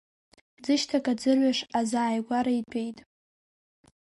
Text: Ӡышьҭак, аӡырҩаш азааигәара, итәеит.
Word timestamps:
Ӡышьҭак, 0.63 1.05
аӡырҩаш 1.11 1.59
азааигәара, 1.79 2.51
итәеит. 2.59 2.97